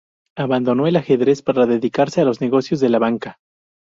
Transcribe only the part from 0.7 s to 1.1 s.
el